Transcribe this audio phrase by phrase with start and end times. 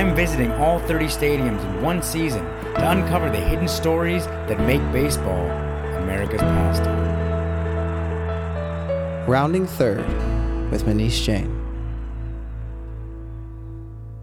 [0.00, 4.80] I'm visiting all 30 stadiums in one season to uncover the hidden stories that make
[4.92, 5.44] baseball
[5.98, 6.96] America's pastime.
[9.26, 10.08] Rounding third
[10.70, 11.54] with Manish Jain.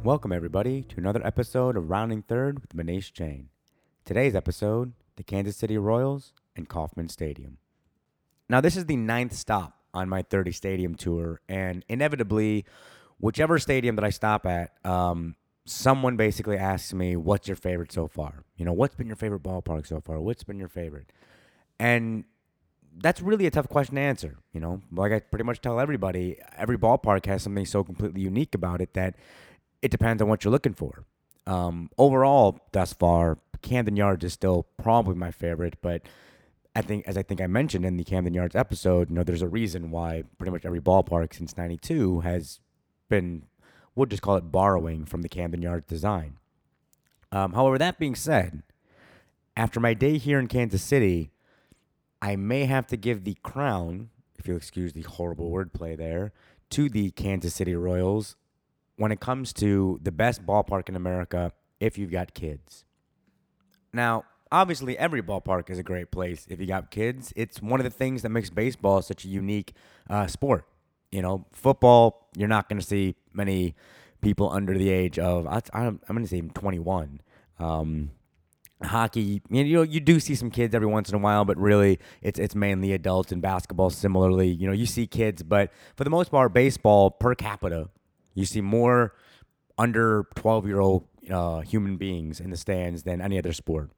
[0.04, 3.50] Welcome, everybody, to another episode of Rounding Third with Manish Jain.
[4.04, 7.60] Today's episode the Kansas City Royals and Kauffman Stadium.
[8.50, 12.66] Now, this is the ninth stop on my 30 stadium tour, and inevitably,
[13.20, 15.36] whichever stadium that I stop at, um,
[15.70, 18.44] someone basically asks me, What's your favorite so far?
[18.56, 20.20] You know, what's been your favorite ballpark so far?
[20.20, 21.12] What's been your favorite?
[21.80, 22.26] And
[23.00, 24.38] that's really a tough question to answer.
[24.54, 28.56] You know, like I pretty much tell everybody, every ballpark has something so completely unique
[28.56, 29.16] about it that
[29.82, 31.06] it depends on what you're looking for.
[31.46, 36.02] Um, overall, thus far, Camden Yards is still probably my favorite, but
[36.76, 39.42] I think, as I think I mentioned in the Camden Yards episode, you know, there's
[39.42, 42.60] a reason why pretty much every ballpark since '92 has
[43.10, 43.44] been,
[43.98, 46.38] we'll just call it borrowing from the Camden Yards design.
[47.32, 48.62] Um, however, that being said,
[49.58, 51.32] after my day here in Kansas City,
[52.22, 56.32] I may have to give the crown, if you'll excuse the horrible wordplay there,
[56.70, 58.36] to the Kansas City Royals
[58.98, 62.86] when it comes to the best ballpark in America if you've got kids.
[63.94, 67.34] Now, obviously, every ballpark is a great place if you got kids.
[67.36, 69.74] It's one of the things that makes baseball such a unique
[70.08, 70.66] uh, sport.
[71.12, 73.76] You know, football, you're not going to see many
[74.22, 77.22] people under the age of, I, am going to say 21.
[77.60, 78.12] Um,
[78.84, 81.98] hockey you know you do see some kids every once in a while but really
[82.22, 86.12] it's it's mainly adults and basketball similarly you know you see kids but for the
[86.12, 87.90] most part baseball per capita
[88.36, 89.16] you see more
[89.80, 93.90] under 12 year old uh, human beings in the stands than any other sport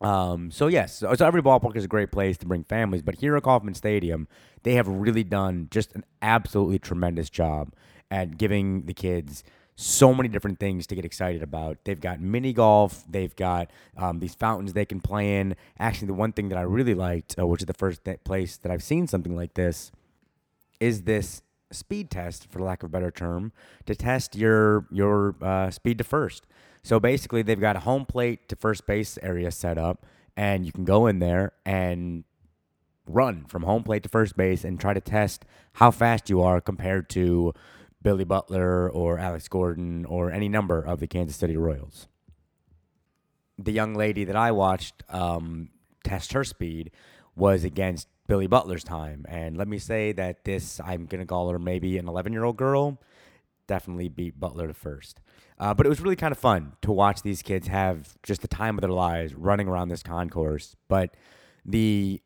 [0.00, 3.16] um, so yes so, so every ballpark is a great place to bring families but
[3.16, 4.28] here at Kauffman Stadium
[4.62, 7.72] they have really done just an absolutely tremendous job
[8.10, 9.44] at giving the kids
[9.80, 11.78] so many different things to get excited about.
[11.84, 15.56] They've got mini golf, they've got um, these fountains they can play in.
[15.78, 18.58] Actually, the one thing that I really liked, uh, which is the first th- place
[18.58, 19.90] that I've seen something like this,
[20.80, 21.40] is this
[21.72, 23.52] speed test, for lack of a better term,
[23.86, 26.46] to test your your uh, speed to first.
[26.82, 30.72] So basically, they've got a home plate to first base area set up, and you
[30.72, 32.24] can go in there and
[33.06, 35.44] run from home plate to first base and try to test
[35.74, 37.52] how fast you are compared to
[38.02, 42.06] Billy Butler or Alex Gordon or any number of the Kansas City Royals.
[43.58, 45.70] The young lady that I watched um,
[46.02, 46.90] test her speed
[47.36, 49.26] was against Billy Butler's time.
[49.28, 52.44] And let me say that this, I'm going to call her maybe an 11 year
[52.44, 53.02] old girl,
[53.66, 55.20] definitely beat Butler to first.
[55.58, 58.46] Uh, but it was really kind of fun to watch these kids have just the
[58.46, 60.76] time of their lives running around this concourse.
[60.86, 61.16] But
[61.66, 62.22] the,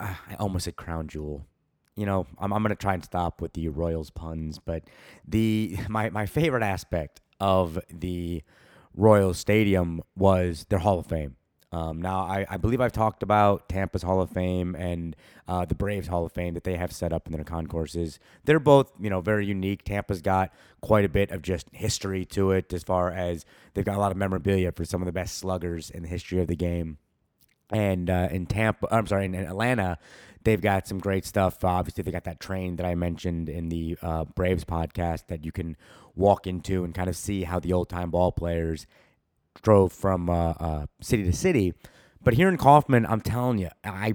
[0.00, 1.44] uh, I almost said crown jewel
[1.94, 4.84] you know, I'm, I'm going to try and stop with the Royals puns, but
[5.28, 8.42] the my, my favorite aspect of the
[8.96, 11.36] Royals Stadium was their Hall of Fame.
[11.72, 15.16] Um, now, I, I believe I've talked about Tampa's Hall of Fame and
[15.48, 18.20] uh, the Braves Hall of Fame that they have set up in their concourses.
[18.44, 19.82] They're both, you know, very unique.
[19.82, 20.52] Tampa's got
[20.82, 24.12] quite a bit of just history to it, as far as they've got a lot
[24.12, 26.98] of memorabilia for some of the best sluggers in the history of the game.
[27.70, 29.96] And uh, in Tampa, I'm sorry, in Atlanta,
[30.44, 31.64] they've got some great stuff.
[31.64, 35.42] Uh, obviously, they got that train that I mentioned in the uh, Braves podcast that
[35.46, 35.78] you can
[36.14, 38.86] walk into and kind of see how the old time ball players
[39.60, 41.74] drove from uh, uh, city to city.
[42.22, 44.14] But here in Kauffman, I'm telling you, I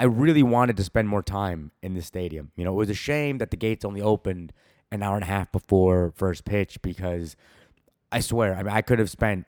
[0.00, 2.52] I really wanted to spend more time in the stadium.
[2.56, 4.52] You know, it was a shame that the gates only opened
[4.92, 7.36] an hour and a half before first pitch because
[8.12, 9.46] I swear, I mean, I could have spent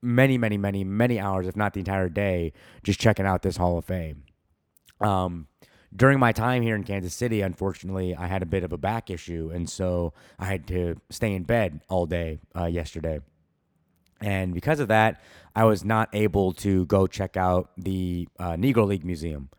[0.00, 2.52] many, many, many, many hours, if not the entire day,
[2.82, 4.24] just checking out this Hall of Fame.
[5.00, 5.46] Um,
[5.94, 9.10] during my time here in Kansas City, unfortunately, I had a bit of a back
[9.10, 13.20] issue, and so I had to stay in bed all day uh, yesterday.
[14.20, 15.20] And because of that,
[15.54, 19.50] I was not able to go check out the uh, Negro League Museum.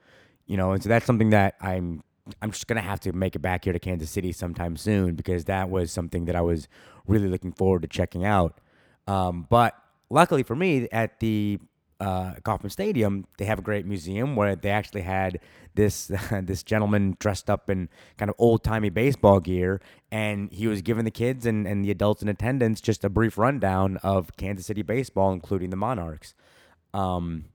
[0.46, 2.04] You know, and so that's something that I'm
[2.42, 5.46] I'm just gonna have to make it back here to Kansas City sometime soon because
[5.46, 6.68] that was something that I was
[7.06, 8.60] really looking forward to checking out.
[9.08, 9.76] Um, but
[10.10, 11.60] luckily for me, at the
[12.00, 15.40] uh, Kauffman Stadium, they have a great museum where they actually had
[15.76, 16.12] this
[16.44, 21.06] this gentleman dressed up in kind of old timey baseball gear, and he was giving
[21.06, 24.82] the kids and, and the adults in attendance just a brief rundown of Kansas City
[24.82, 26.34] baseball, including the Monarchs.
[26.94, 27.46] Um,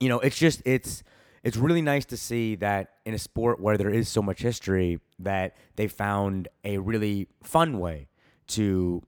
[0.00, 1.02] you know, it's just it's
[1.42, 5.00] it's really nice to see that in a sport where there is so much history
[5.18, 8.08] that they found a really fun way
[8.46, 9.02] to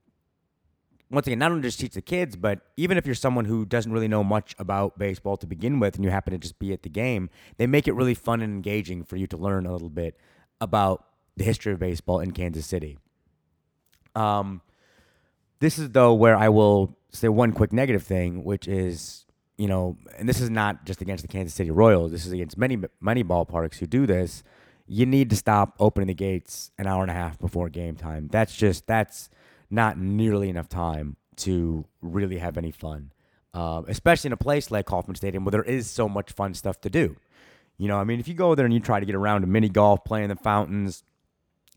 [1.11, 3.91] once again, not only just teach the kids, but even if you're someone who doesn't
[3.91, 6.83] really know much about baseball to begin with and you happen to just be at
[6.83, 9.89] the game, they make it really fun and engaging for you to learn a little
[9.89, 10.17] bit
[10.59, 11.05] about
[11.37, 12.97] the history of baseball in Kansas City.
[14.15, 14.61] Um,
[15.59, 19.25] This is though where I will say one quick negative thing, which is
[19.57, 22.11] you know, and this is not just against the Kansas City Royals.
[22.11, 24.43] This is against many many ballparks who do this.
[24.87, 28.27] You need to stop opening the gates an hour and a half before game time.
[28.31, 29.29] That's just that's
[29.69, 33.11] not nearly enough time to really have any fun,
[33.53, 36.79] uh, especially in a place like Kauffman Stadium where there is so much fun stuff
[36.81, 37.15] to do.
[37.77, 39.47] You know, I mean, if you go there and you try to get around to
[39.47, 41.03] mini golf, play in the fountains,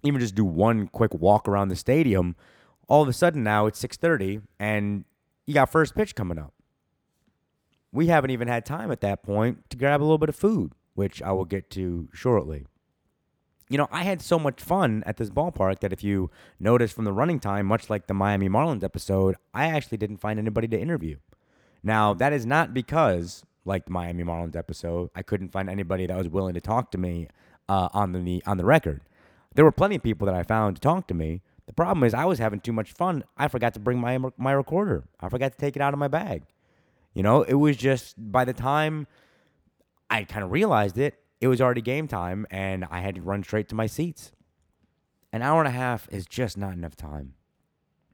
[0.03, 2.37] even just do one quick walk around the stadium,
[2.89, 5.05] all of a sudden now it's 6:30 and
[5.47, 6.55] you got first pitch coming up.
[7.91, 10.73] We haven't even had time at that point to grab a little bit of food,
[10.95, 12.67] which I will get to shortly.
[13.69, 17.05] You know, I had so much fun at this ballpark that if you notice from
[17.05, 20.79] the running time, much like the Miami Marlins episode, I actually didn't find anybody to
[20.79, 21.17] interview.
[21.83, 26.17] Now, that is not because, like the Miami Marlins episode, I couldn't find anybody that
[26.17, 27.29] was willing to talk to me
[27.69, 29.03] uh, on the on the record.
[29.55, 31.43] There were plenty of people that I found to talk to me.
[31.67, 33.25] The problem is I was having too much fun.
[33.37, 35.05] I forgot to bring my my recorder.
[35.21, 36.45] I forgot to take it out of my bag.
[37.13, 39.07] You know, it was just by the time
[40.09, 43.43] I kind of realized it, it was already game time and I had to run
[43.43, 44.33] straight to my seats.
[45.33, 47.35] An hour and a half is just not enough time.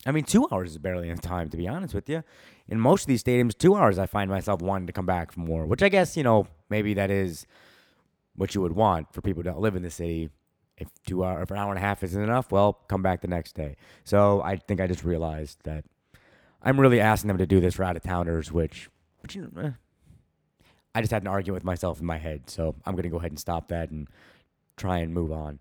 [0.07, 2.23] I mean, two hours is barely enough time, to be honest with you.
[2.69, 5.41] In most of these stadiums, two hours, I find myself wanting to come back for
[5.41, 7.47] more, which I guess, you know, maybe that is
[8.37, 10.31] what you would want for people that live in the city.
[10.77, 13.29] If two hour, if an hour and a half isn't enough, well, come back the
[13.29, 13.77] next day.
[14.03, 15.85] So I think I just realized that
[16.61, 18.91] I'm really asking them to do this for out of towners, which,
[19.21, 19.71] which you know, eh,
[20.95, 22.49] I just had an argument with myself in my head.
[22.49, 24.09] So I'm to go ahead and stop that and
[24.77, 25.59] try and move on.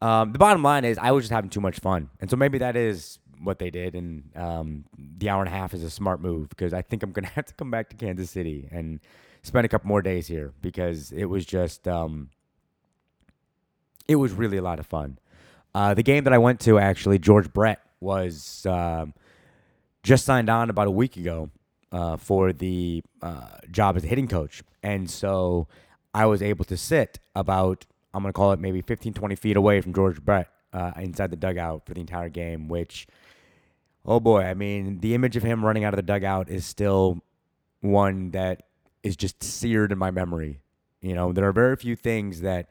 [0.00, 2.10] Um, the bottom line is I was just having too much fun.
[2.20, 3.94] And so maybe that is what they did.
[3.94, 7.12] And um, the hour and a half is a smart move because I think I'm
[7.24, 9.00] to have to come back to Kansas City and
[9.42, 12.30] spend a couple more days here because it was just, um,
[14.06, 15.18] it was really a lot of fun.
[15.74, 19.12] Uh, the game that I went to, actually, George Brett was um,
[20.02, 21.50] just signed on about a week ago
[21.92, 24.62] uh, for the uh, job as a hitting coach.
[24.82, 25.68] And so
[26.14, 29.56] I was able to sit about, I'm going to call it maybe 15, 20 feet
[29.56, 33.06] away from George Brett uh, inside the dugout for the entire game, which,
[34.04, 37.20] oh boy, I mean, the image of him running out of the dugout is still
[37.80, 38.64] one that
[39.02, 40.60] is just seared in my memory.
[41.00, 42.68] You know, there are very few things that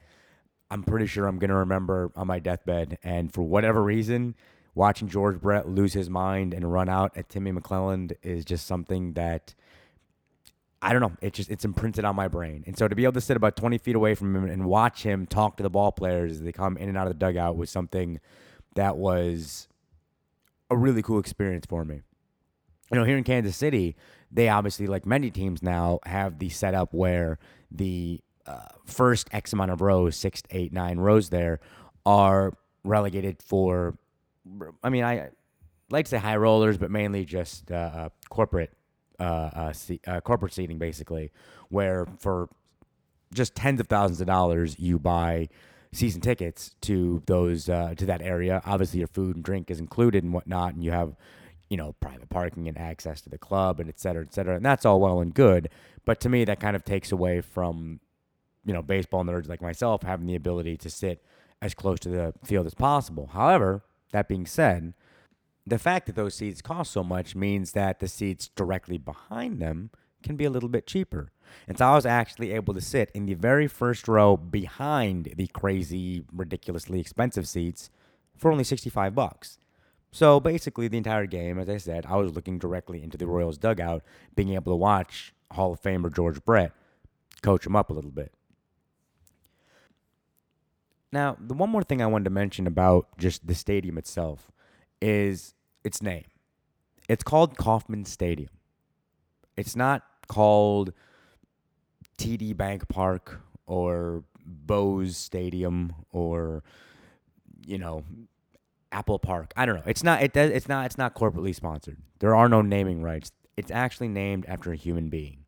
[0.70, 2.98] I'm pretty sure I'm going to remember on my deathbed.
[3.04, 4.36] And for whatever reason,
[4.78, 9.14] watching George Brett lose his mind and run out at Timmy McClelland is just something
[9.14, 9.56] that
[10.82, 11.14] I don't know.
[11.22, 12.64] It just it's imprinted on my brain.
[12.68, 15.02] And so to be able to sit about 20 feet away from him and watch
[15.02, 17.58] him talk to the ball players as they come in and out of the dugout
[17.58, 18.20] was something
[18.76, 19.68] that was
[20.70, 22.02] a really cool experience for me.
[22.92, 23.96] You know, here in Kansas City,
[24.32, 27.40] they obviously, like many teams now, have the setup where
[27.72, 31.60] the uh, first X amount of rows, six, eight, nine rows there,
[32.06, 32.54] are
[32.84, 33.98] relegated for.
[34.84, 35.30] I mean, I
[35.90, 38.72] like to say high rollers, but mainly just uh, uh, corporate,
[39.20, 39.74] uh, uh,
[40.06, 41.32] uh, corporate seating, basically,
[41.70, 42.50] where for
[43.34, 45.50] just tens of thousands of dollars you buy
[45.92, 48.62] season tickets to those to that area.
[48.66, 51.16] Obviously, your food and drink is included and whatnot, and you have
[51.70, 54.56] you know private parking and access to the club and et cetera, et cetera.
[54.56, 55.70] And that's all well and good,
[56.06, 58.00] but to me, that kind of takes away from
[58.66, 61.24] you know baseball nerds like myself having the ability to sit
[61.62, 63.32] as close to the field as possible.
[63.34, 64.94] However, that being said,
[65.66, 69.92] the fact that those seats cost so much means that the seats directly behind them
[70.24, 71.32] can be a little bit cheaper.
[71.68, 75.48] And so I was actually able to sit in the very first row behind the
[75.48, 77.90] crazy, ridiculously expensive seats
[78.36, 79.58] for only 65 bucks.
[80.12, 83.58] So basically, the entire game, as I said, I was looking directly into the Royals
[83.58, 84.04] dugout,
[84.36, 86.72] being able to watch Hall of Famer George Brett
[87.42, 88.34] coach him up a little bit.
[91.12, 94.52] Now, the one more thing I wanted to mention about just the stadium itself
[95.02, 96.26] is its name.
[97.08, 98.50] It's called Kauffman Stadium.
[99.56, 100.92] It's not called
[102.18, 106.64] TD Bank Park or Bose Stadium or
[107.66, 108.04] you know
[108.92, 109.54] Apple Park.
[109.56, 109.84] I don't know.
[109.86, 110.22] It's not.
[110.22, 110.52] It does.
[110.52, 110.86] It's not.
[110.86, 111.98] It's not corporately sponsored.
[112.20, 113.32] There are no naming rights.
[113.56, 115.46] It's actually named after a human being.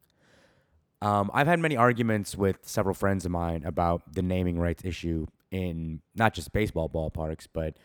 [1.02, 5.28] Um, I've had many arguments with several friends of mine about the naming rights issue
[5.52, 7.76] in not just baseball ballparks, but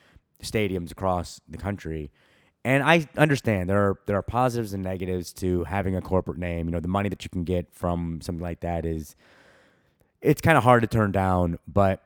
[0.42, 2.10] stadiums across the country.
[2.64, 6.66] And I understand there are there are positives and negatives to having a corporate name.
[6.66, 9.16] You know, the money that you can get from something like that is
[10.22, 12.02] it's kind of hard to turn down, but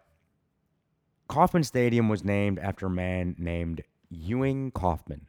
[1.29, 5.27] Kauffman Stadium was named after a man named Ewing Kauffman.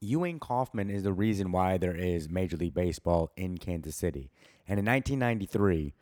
[0.00, 4.30] Ewing Kauffman is the reason why there is Major League Baseball in Kansas City.
[4.68, 5.94] And in 1993,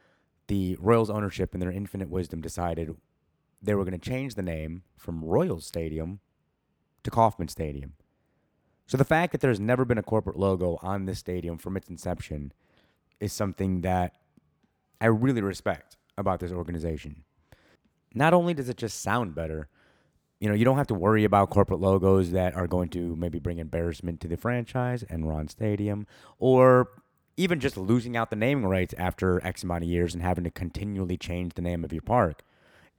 [0.47, 2.97] the Royals ownership, in their infinite wisdom, decided
[3.63, 6.21] they were going to change the name from Royals Stadium
[7.03, 7.95] to Kauffman Stadium.
[8.87, 11.89] So the fact that there's never been a corporate logo on this stadium from its
[11.89, 12.53] inception
[13.21, 14.17] is something that
[15.01, 17.25] I really respect about this organization.
[18.15, 19.69] Not only does it just sound better,
[20.41, 23.39] you know, you don't have to worry about corporate logos that are going to maybe
[23.39, 26.07] bring embarrassment to the franchise Enron Stadium,
[26.39, 26.89] or
[27.37, 30.51] even just losing out the naming rights after X amount of years and having to
[30.51, 32.43] continually change the name of your park.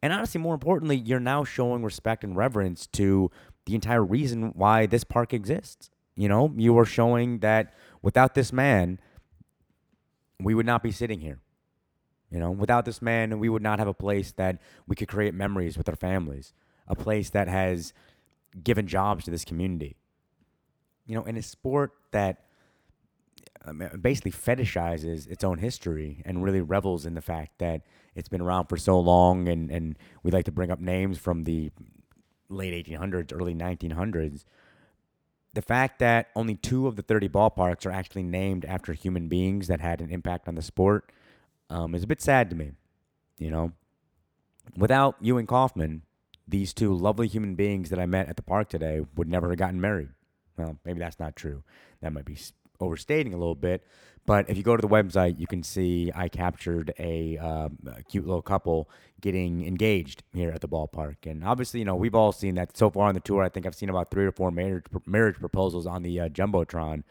[0.02, 3.32] And honestly, more importantly, you're now showing respect and reverence to
[3.66, 5.90] the entire reason why this park exists.
[6.16, 9.00] You know, you are showing that without this man,
[10.40, 11.40] we would not be sitting here.
[12.30, 15.34] You know, without this man, we would not have a place that we could create
[15.34, 16.54] memories with our families,
[16.88, 17.94] a place that has
[18.64, 19.96] given jobs to this community.
[21.06, 22.46] You know, in a sport that
[24.02, 27.82] basically fetishizes its own history and really revels in the fact that
[28.14, 31.44] it's been around for so long and, and we like to bring up names from
[31.44, 31.72] the
[32.50, 34.46] late 1800s, early 1900s.
[35.54, 39.68] The fact that only two of the 30 ballparks are actually named after human beings
[39.68, 41.12] that had an impact on the sport
[41.70, 42.72] um, is a bit sad to me.
[43.38, 43.72] You know,
[44.78, 46.04] without Ewing Kauffman,
[46.48, 49.58] these two lovely human beings that I met at the park today would never have
[49.58, 50.10] gotten married.
[50.58, 51.64] Well, maybe that's not true.
[52.02, 52.38] That might be
[52.80, 53.86] overstating a little bit.
[54.26, 58.04] But if you go to the website, you can see I captured a, uh, a,
[58.04, 58.90] cute little couple
[59.22, 61.18] getting engaged here at the ballpark.
[61.26, 63.44] And obviously, you know, we've all seen that so far on the tour.
[63.44, 67.04] I think I've seen about three or four marriage marriage proposals on the uh, jumbotron.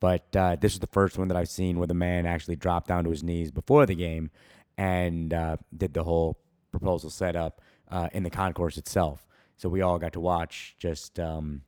[0.00, 2.88] But uh, this is the first one that I've seen where the man actually dropped
[2.88, 4.30] down to his knees before the game
[4.76, 6.38] and uh, did the whole
[6.70, 9.26] proposal setup uh, in the concourse itself.
[9.56, 11.62] So we all got to watch just um,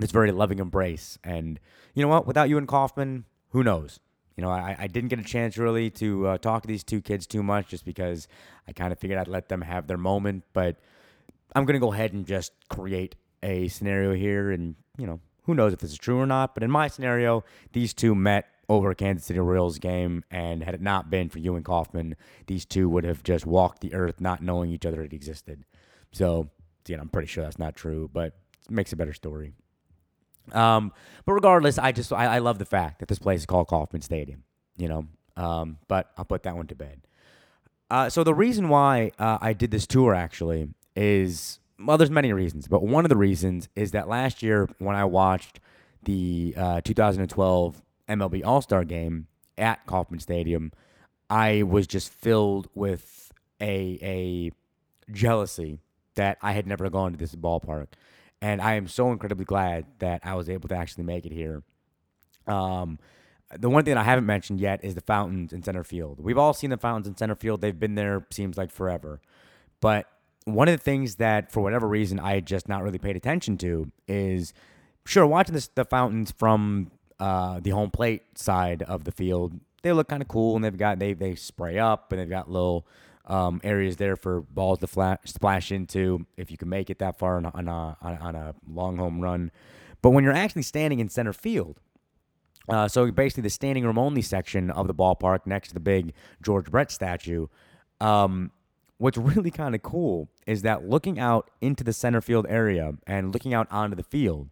[0.00, 1.18] this very loving embrace.
[1.22, 1.60] And
[1.94, 2.26] you know what?
[2.26, 4.00] Without Ewing Kauffman, who knows?
[4.36, 7.00] You know, I, I didn't get a chance really to uh, talk to these two
[7.02, 8.26] kids too much just because
[8.66, 10.44] I kind of figured I'd let them have their moment.
[10.52, 10.76] But
[11.54, 14.50] I'm going to go ahead and just create a scenario here.
[14.50, 16.54] And, you know, who knows if this is true or not.
[16.54, 20.24] But in my scenario, these two met over a Kansas City Royals game.
[20.30, 22.16] And had it not been for Ewing Kauffman,
[22.46, 25.64] these two would have just walked the earth not knowing each other had existed.
[26.12, 26.48] So,
[26.86, 29.52] you know, I'm pretty sure that's not true, but it makes a better story.
[30.54, 30.92] Um,
[31.24, 34.02] but regardless, I just I, I, love the fact that this place is called Kauffman
[34.02, 34.42] Stadium.
[34.76, 37.02] You know, um, but I'll put that one to bed.
[37.90, 42.32] Uh, so the reason why uh, I did this tour actually is well, there's many
[42.32, 45.60] reasons, but one of the reasons is that last year when I watched
[46.02, 49.26] the uh, 2012 MLB All Star Game
[49.56, 50.72] at Kauffman Stadium,
[51.28, 54.52] I was just filled with a a
[55.12, 55.80] jealousy
[56.14, 57.88] that I had never gone to this ballpark
[58.42, 61.62] and I am so incredibly glad that I was able to actually make it here.
[62.46, 62.98] Um,
[63.58, 66.20] the one thing I haven't mentioned yet is the fountains in center field.
[66.20, 67.60] We've all seen the fountains in center field.
[67.60, 69.20] They've been there seems like forever.
[69.80, 70.06] But
[70.44, 73.90] one of the things that for whatever reason I just not really paid attention to
[74.06, 74.52] is
[75.04, 79.58] sure watching this, the fountains from uh, the home plate side of the field.
[79.82, 82.50] They look kind of cool and they've got they they spray up and they've got
[82.50, 82.86] little
[83.30, 87.36] um, areas there for balls to splash into if you can make it that far
[87.36, 89.52] on a, on a, on a long home run.
[90.02, 91.78] But when you're actually standing in center field,
[92.68, 96.12] uh, so basically the standing room only section of the ballpark next to the big
[96.42, 97.46] George Brett statue,
[98.00, 98.50] um,
[98.98, 103.32] what's really kind of cool is that looking out into the center field area and
[103.32, 104.50] looking out onto the field,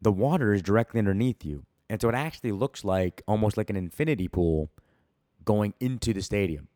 [0.00, 1.64] the water is directly underneath you.
[1.90, 4.70] And so it actually looks like almost like an infinity pool
[5.44, 6.68] going into the stadium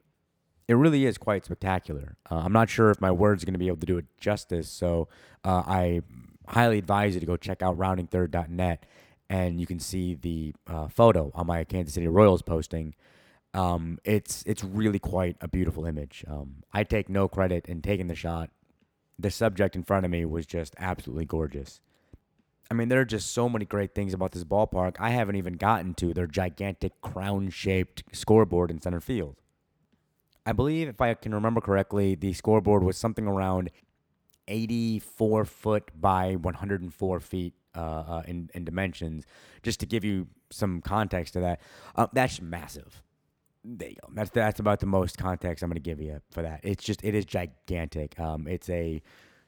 [0.68, 2.16] it really is quite spectacular.
[2.30, 4.06] Uh, I'm not sure if my words are going to be able to do it
[4.18, 5.08] justice, so
[5.44, 6.02] uh, I
[6.48, 8.84] highly advise you to go check out roundingthird.net
[9.32, 12.94] and you can see the uh, photo on my Kansas City Royals posting.
[13.54, 16.22] Um, it's it's really quite a beautiful image.
[16.28, 18.50] Um, I take no credit in taking the shot.
[19.18, 21.80] The subject in front of me was just absolutely gorgeous.
[22.70, 24.96] I mean, there are just so many great things about this ballpark.
[24.98, 29.41] I haven't even gotten to their gigantic crown-shaped scoreboard in center field.
[30.44, 33.70] I believe, if I can remember correctly, the scoreboard was something around
[34.48, 39.24] 84 foot by 104 feet uh, uh, in, in dimensions.
[39.62, 41.60] Just to give you some context to that,
[41.96, 43.02] uh, that's massive.
[43.64, 44.12] There you go.
[44.12, 46.60] That's that's about the most context I'm going to give you for that.
[46.64, 48.18] It's just it is gigantic.
[48.18, 49.00] Um, it's a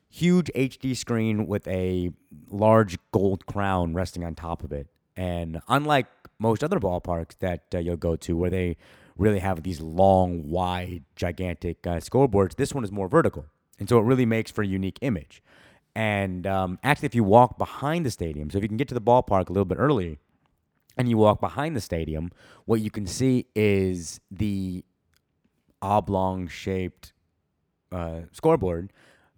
[0.09, 2.11] huge HD screen with a
[2.49, 4.87] large gold crown resting on top of it.
[5.17, 6.07] And unlike
[6.39, 8.77] most other ballparks that uh, you'll go to, where they
[9.17, 12.57] really have these long, wide, gigantic uh, scoreboards.
[12.57, 13.47] This one is more vertical.
[13.79, 15.43] And so it really makes for a unique image.
[15.95, 18.95] And um, actually, if you walk behind the stadium, so if you can get to
[18.95, 20.19] the ballpark a little bit early
[20.97, 22.31] and you walk behind the stadium,
[22.65, 24.85] what you can see is the
[25.81, 27.13] oblong shaped
[27.93, 28.93] uh, scoreboard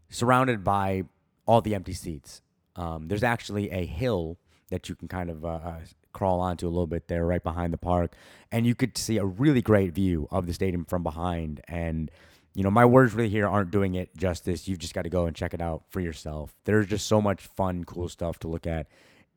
[0.08, 1.02] surrounded by
[1.46, 2.40] all the empty seats.
[2.74, 4.38] Um, there's actually a hill
[4.70, 5.76] that you can kind of uh,
[6.12, 8.12] crawl onto a little bit there, right behind the park,
[8.50, 11.60] and you could see a really great view of the stadium from behind.
[11.68, 12.10] And
[12.54, 14.66] you know, my words really here aren't doing it justice.
[14.66, 16.54] You've just got to go and check it out for yourself.
[16.64, 18.86] There's just so much fun, cool stuff to look at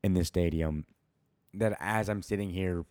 [0.02, 0.86] in this stadium
[1.54, 2.84] that as I'm sitting here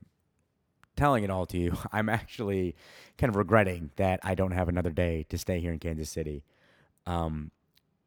[0.96, 2.76] telling it all to you, I'm actually
[3.18, 6.44] kind of regretting that I don't have another day to stay here in Kansas City.
[7.08, 7.52] Um,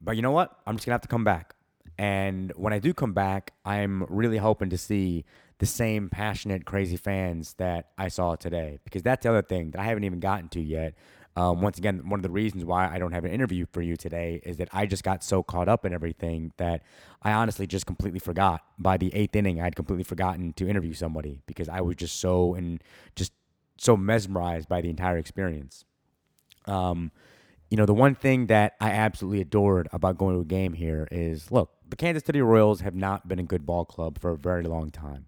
[0.01, 0.57] but you know what?
[0.67, 1.55] I'm just gonna have to come back.
[2.03, 5.25] And when I do come back, I'm really hoping to see
[5.59, 8.81] the same passionate, crazy fans that I saw today.
[8.83, 10.95] Because that's the other thing that I haven't even gotten to yet.
[11.37, 13.97] Um, once again, one of the reasons why I don't have an interview for you
[13.97, 16.83] today is that I just got so caught up in everything that
[17.23, 18.63] I honestly just completely forgot.
[18.81, 22.55] By the eighth inning, I'd completely forgotten to interview somebody because I was just so
[22.55, 22.83] and
[23.15, 23.33] just
[23.79, 25.85] so mesmerized by the entire experience.
[26.67, 27.13] Um,
[27.73, 31.09] you know, the one thing that I absolutely adored about going to a game here
[31.11, 34.37] is look, the Kansas City Royals have not been a good ball club for a
[34.37, 35.25] very long time.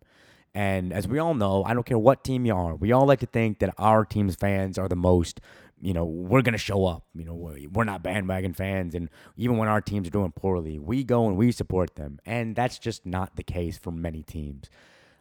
[0.54, 3.20] And as we all know, I don't care what team you are, we all like
[3.20, 5.40] to think that our team's fans are the most
[5.80, 7.04] you know, we're going to show up.
[7.14, 8.94] You know, we're not bandwagon fans.
[8.94, 12.20] And even when our teams are doing poorly, we go and we support them.
[12.24, 14.70] And that's just not the case for many teams.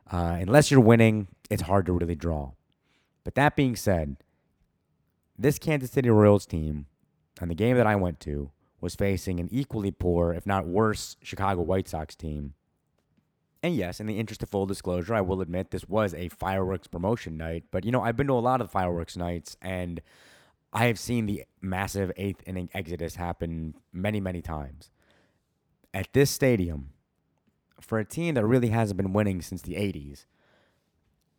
[0.09, 2.51] Uh, unless you're winning, it's hard to really draw.
[3.23, 4.17] But that being said,
[5.37, 6.85] this Kansas City Royals team,
[7.41, 11.15] and the game that I went to, was facing an equally poor, if not worse,
[11.21, 12.53] Chicago White Sox team.
[13.63, 16.87] And yes, in the interest of full disclosure, I will admit this was a fireworks
[16.87, 17.63] promotion night.
[17.71, 20.01] But, you know, I've been to a lot of fireworks nights, and
[20.73, 24.91] I have seen the massive eighth inning exodus happen many, many times.
[25.93, 26.89] At this stadium,
[27.79, 30.25] for a team that really hasn't been winning since the 80s,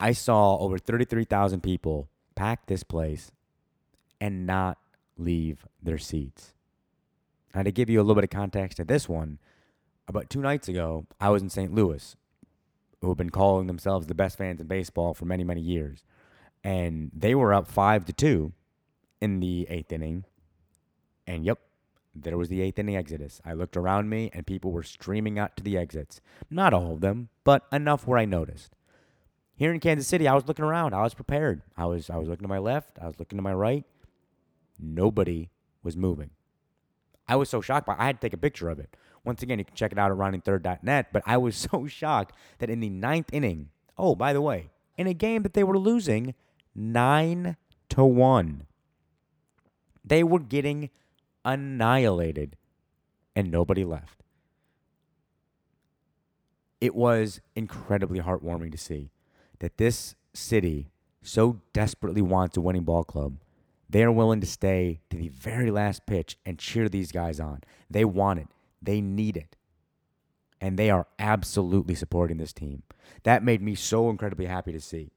[0.01, 3.31] I saw over 33,000 people pack this place
[4.19, 4.79] and not
[5.17, 6.55] leave their seats.
[7.55, 9.39] Now, to give you a little bit of context to this one,
[10.09, 11.73] about two nights ago, I was in St.
[11.73, 12.17] Louis,
[13.01, 16.05] who have been calling themselves the best fans in baseball for many, many years.
[16.63, 18.53] And they were up five to two
[19.21, 20.25] in the eighth inning.
[21.27, 21.61] And yep,
[22.15, 23.41] there was the eighth inning exodus.
[23.45, 26.21] I looked around me and people were streaming out to the exits.
[26.51, 28.75] Not all of them, but enough where I noticed.
[29.57, 30.95] Here in Kansas City, I was looking around.
[30.95, 31.63] I was prepared.
[31.77, 33.85] I was I was looking to my left, I was looking to my right.
[34.85, 35.51] Nobody
[35.83, 36.31] was moving.
[37.27, 38.97] I was so shocked by I had to take a picture of it.
[39.25, 42.71] Once again, you can check it out at roundingthird.net, but I was so shocked that
[42.71, 46.35] in the ninth inning, oh, by the way, in a game that they were losing
[46.75, 47.57] nine
[47.91, 48.67] to one.
[50.05, 50.91] They were getting
[51.45, 52.57] annihilated,
[53.35, 54.23] and nobody left.
[56.81, 59.11] It was incredibly heartwarming to see
[59.61, 60.91] that this city
[61.23, 63.39] so desperately wants a winning ball club.
[63.89, 67.63] They are willing to stay to the very last pitch and cheer these guys on.
[67.91, 68.49] They want it,
[68.83, 69.57] they need it.
[70.61, 72.83] And they are absolutely supporting this team.
[73.25, 75.11] That made me so incredibly happy to see.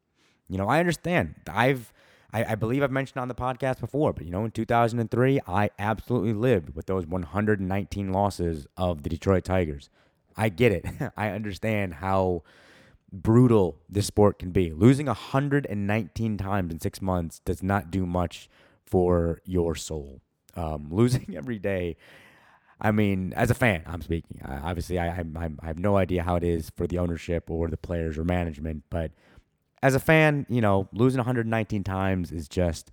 [0.50, 1.36] You know, I understand.
[1.48, 1.94] I've
[2.34, 5.70] I, I, believe I've mentioned on the podcast before, but you know, in 2003, I
[5.80, 9.90] absolutely lived with those 119 losses of the Detroit Tigers.
[10.36, 10.86] I get it.
[11.18, 12.44] I understand how
[13.12, 14.72] brutal this sport can be.
[14.72, 18.50] Losing 119 times in six months does not do much
[18.86, 20.22] for your soul.
[20.56, 21.98] Um, losing every day.
[22.80, 24.40] I mean, as a fan, I'm speaking.
[24.46, 27.70] I, obviously, I, I, I have no idea how it is for the ownership or
[27.70, 29.12] the players or management, but
[29.82, 32.92] as a fan, you know, losing 119 times is just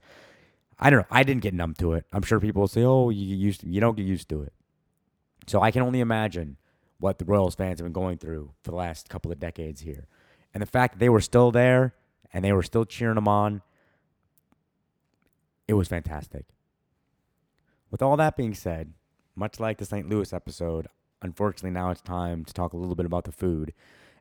[0.78, 1.06] I don't know.
[1.10, 2.04] I didn't get numb to it.
[2.12, 4.52] I'm sure people will say, "Oh, you used to, you don't get used to it."
[5.46, 6.56] So I can only imagine
[6.98, 10.06] what the Royals fans have been going through for the last couple of decades here.
[10.52, 11.94] And the fact that they were still there
[12.32, 13.62] and they were still cheering them on,
[15.66, 16.46] it was fantastic.
[17.90, 18.92] With all that being said,
[19.36, 20.08] much like the St.
[20.08, 20.88] Louis episode,
[21.22, 23.72] unfortunately now it's time to talk a little bit about the food.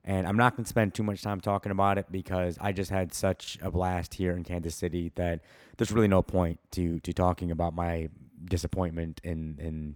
[0.05, 2.91] And I'm not going to spend too much time talking about it because I just
[2.91, 5.41] had such a blast here in Kansas City that
[5.77, 8.09] there's really no point to to talking about my
[8.43, 9.95] disappointment in in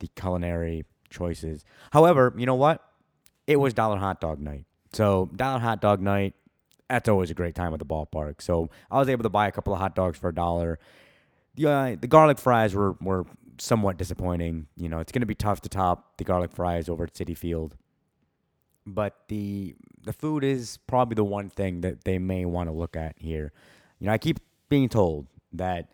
[0.00, 1.64] the culinary choices.
[1.90, 2.82] However, you know what?
[3.46, 4.64] It was dollar hot dog night.
[4.92, 6.34] So dollar hot dog night,
[6.88, 8.40] that's always a great time at the ballpark.
[8.40, 10.78] So I was able to buy a couple of hot dogs for a dollar.
[11.54, 13.26] The uh, the garlic fries were were
[13.58, 14.66] somewhat disappointing.
[14.76, 17.36] You know, it's going to be tough to top the garlic fries over at Citi
[17.36, 17.76] Field
[18.94, 22.96] but the the food is probably the one thing that they may want to look
[22.96, 23.52] at here.
[23.98, 25.90] You know, I keep being told that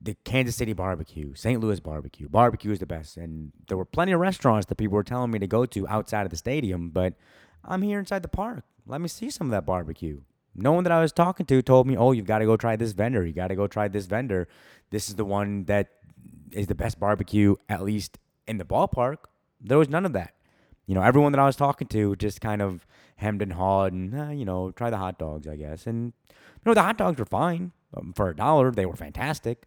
[0.00, 1.60] the Kansas City barbecue, St.
[1.60, 5.02] Louis barbecue, barbecue is the best, and there were plenty of restaurants that people were
[5.04, 7.14] telling me to go to outside of the stadium, but
[7.64, 8.64] I'm here inside the park.
[8.86, 10.20] Let me see some of that barbecue.
[10.54, 12.76] No one that I was talking to told me, "Oh, you've got to go try
[12.76, 13.24] this vendor.
[13.24, 14.48] You got to go try this vendor.
[14.90, 15.88] This is the one that
[16.52, 19.18] is the best barbecue, at least in the ballpark."
[19.60, 20.34] There was none of that.
[20.86, 24.14] you know, everyone that I was talking to just kind of hemmed and hawed and,
[24.14, 25.86] eh, you know, try the hot dogs, I guess.
[25.86, 27.72] And, you know, the hot dogs were fine.
[27.96, 29.66] Um, for a dollar, they were fantastic.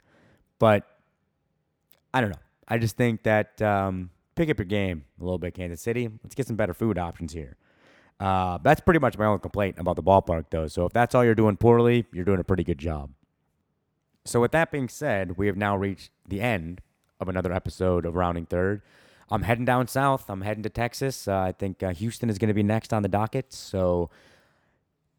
[0.60, 0.86] But
[2.14, 2.40] I don't know.
[2.68, 6.10] I just think that um, pick up your game a little bit, Kansas City.
[6.24, 7.58] Let's get some better food options here.
[8.20, 10.68] Uh, that's pretty much my only complaint about the ballpark, though.
[10.68, 13.10] So if that's all you're doing poorly, you're doing a pretty good job.
[14.26, 16.82] So with that being said, we have now reached the end
[17.20, 18.84] of another episode of Rounding Third.
[19.32, 20.30] I'm heading down south.
[20.30, 21.28] I'm heading to Texas.
[21.28, 23.52] Uh, I think uh, Houston is going to be next on the docket.
[23.54, 24.10] So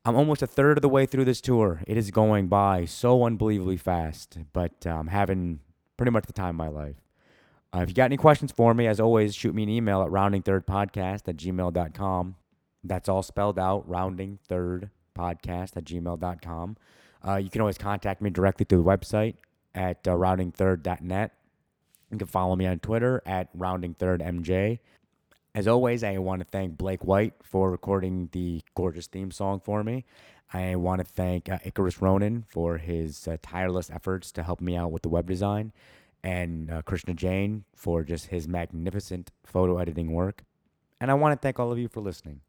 [0.05, 1.83] I'm almost a third of the way through this tour.
[1.87, 5.61] It is going by so unbelievably fast, but I'm having
[5.97, 6.97] pretty much the time of my life.
[7.75, 10.09] Uh, if you got any questions for me, as always, shoot me an email at
[10.09, 12.35] roundingthirdpodcast at gmail.com.
[12.83, 16.77] That's all spelled out, roundingthirdpodcast at gmail.com.
[17.27, 19.37] Uh, you can always contact me directly through the website
[19.73, 21.33] at uh, roundingthird.net.
[22.11, 24.81] You can follow me on Twitter at roundingthirdmj.
[25.55, 29.85] As always, I want to thank Blake White for recording the gorgeous theme song for
[29.85, 30.07] me.
[30.51, 34.77] I want to thank uh, Icarus Ronan for his uh, tireless efforts to help me
[34.77, 35.73] out with the web design,
[36.25, 40.43] and uh, Krishna Jain for just his magnificent photo editing work.
[40.99, 42.41] And I want to thank all of you for listening.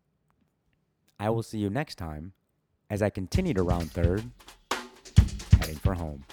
[1.19, 2.31] I will see you next time
[2.89, 4.23] as I continue to round third,
[5.59, 6.23] heading for home.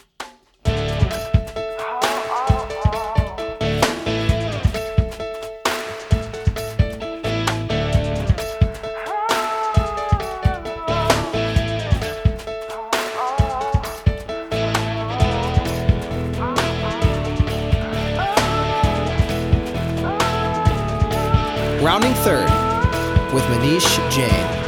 [21.91, 22.49] Rounding third
[23.35, 24.60] with Manish Jain.